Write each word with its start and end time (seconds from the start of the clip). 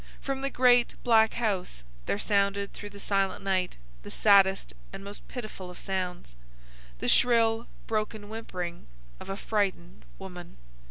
From 0.19 0.41
the 0.41 0.49
great 0.49 0.95
black 1.03 1.35
house 1.35 1.83
there 2.07 2.17
sounded 2.17 2.73
through 2.73 2.89
the 2.89 2.99
silent 2.99 3.43
night 3.43 3.77
the 4.01 4.09
saddest 4.09 4.73
and 4.91 5.03
most 5.03 5.27
pitiful 5.27 5.69
of 5.69 5.77
sounds,—the 5.77 7.07
shrill, 7.07 7.67
broken 7.85 8.27
whimpering 8.27 8.87
of 9.19 9.29
a 9.29 9.37
frightened 9.37 10.03
woman. 10.17 10.57